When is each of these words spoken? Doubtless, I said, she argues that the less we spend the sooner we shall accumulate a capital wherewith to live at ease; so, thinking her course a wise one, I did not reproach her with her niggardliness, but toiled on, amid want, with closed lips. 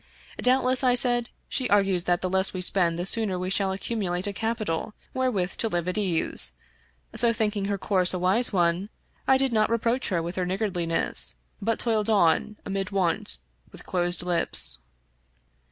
Doubtless, 0.39 0.83
I 0.83 0.95
said, 0.95 1.29
she 1.47 1.69
argues 1.69 2.05
that 2.05 2.23
the 2.23 2.27
less 2.31 2.55
we 2.55 2.61
spend 2.61 2.97
the 2.97 3.05
sooner 3.05 3.37
we 3.37 3.51
shall 3.51 3.71
accumulate 3.71 4.25
a 4.25 4.33
capital 4.33 4.95
wherewith 5.13 5.51
to 5.57 5.67
live 5.69 5.87
at 5.87 5.95
ease; 5.95 6.53
so, 7.15 7.31
thinking 7.31 7.65
her 7.65 7.77
course 7.77 8.11
a 8.11 8.17
wise 8.17 8.51
one, 8.51 8.89
I 9.27 9.37
did 9.37 9.53
not 9.53 9.69
reproach 9.69 10.09
her 10.09 10.23
with 10.23 10.37
her 10.37 10.45
niggardliness, 10.47 11.35
but 11.61 11.77
toiled 11.77 12.09
on, 12.09 12.57
amid 12.65 12.89
want, 12.89 13.37
with 13.71 13.85
closed 13.85 14.23
lips. 14.23 14.79